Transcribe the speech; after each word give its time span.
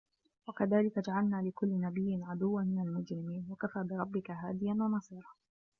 وَكَذلِكَ 0.47 0.99
جَعَلنا 0.99 1.41
لِكُلِّ 1.47 1.67
نَبِيٍّ 1.81 2.19
عَدُوًّا 2.23 2.61
مِنَ 2.63 2.79
المُجرِمينَ 2.79 3.47
وَكَفى 3.49 3.83
بِرَبِّكَ 3.83 4.31
هادِيًا 4.31 4.73
وَنَصيرًا 4.73 5.31